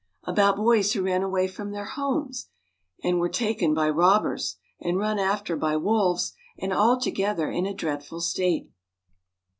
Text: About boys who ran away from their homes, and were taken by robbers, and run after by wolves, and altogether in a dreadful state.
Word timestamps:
About 0.23 0.55
boys 0.55 0.91
who 0.93 1.03
ran 1.03 1.21
away 1.21 1.47
from 1.47 1.69
their 1.69 1.85
homes, 1.85 2.47
and 3.03 3.19
were 3.19 3.29
taken 3.29 3.75
by 3.75 3.87
robbers, 3.87 4.55
and 4.79 4.97
run 4.97 5.19
after 5.19 5.55
by 5.55 5.75
wolves, 5.75 6.33
and 6.57 6.73
altogether 6.73 7.51
in 7.51 7.67
a 7.67 7.73
dreadful 7.75 8.19
state. 8.19 8.71